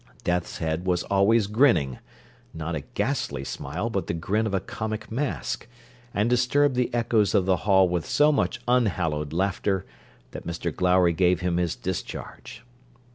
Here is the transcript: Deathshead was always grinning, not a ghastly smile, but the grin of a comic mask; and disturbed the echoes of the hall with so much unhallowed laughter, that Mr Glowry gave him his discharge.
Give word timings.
Deathshead 0.23 0.83
was 0.83 1.03
always 1.03 1.45
grinning, 1.45 1.99
not 2.55 2.73
a 2.73 2.79
ghastly 2.81 3.43
smile, 3.43 3.87
but 3.87 4.07
the 4.07 4.15
grin 4.15 4.47
of 4.47 4.53
a 4.55 4.59
comic 4.59 5.11
mask; 5.11 5.67
and 6.11 6.27
disturbed 6.27 6.75
the 6.75 6.91
echoes 6.91 7.35
of 7.35 7.45
the 7.45 7.57
hall 7.69 7.87
with 7.87 8.07
so 8.07 8.31
much 8.31 8.59
unhallowed 8.67 9.31
laughter, 9.31 9.85
that 10.31 10.47
Mr 10.47 10.75
Glowry 10.75 11.13
gave 11.13 11.41
him 11.41 11.57
his 11.57 11.75
discharge. 11.75 12.63